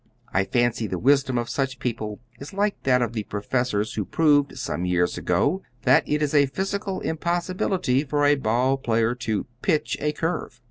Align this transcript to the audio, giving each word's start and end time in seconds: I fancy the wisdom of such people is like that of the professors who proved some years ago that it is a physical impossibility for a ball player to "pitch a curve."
I 0.33 0.45
fancy 0.45 0.87
the 0.87 0.97
wisdom 0.97 1.37
of 1.37 1.47
such 1.47 1.77
people 1.77 2.21
is 2.39 2.53
like 2.55 2.75
that 2.85 3.03
of 3.03 3.13
the 3.13 3.21
professors 3.21 3.93
who 3.93 4.03
proved 4.03 4.57
some 4.57 4.83
years 4.83 5.15
ago 5.15 5.61
that 5.83 6.01
it 6.07 6.23
is 6.23 6.33
a 6.33 6.47
physical 6.47 7.01
impossibility 7.01 8.03
for 8.03 8.25
a 8.25 8.33
ball 8.33 8.77
player 8.77 9.13
to 9.13 9.45
"pitch 9.61 9.97
a 10.01 10.11
curve." 10.11 10.59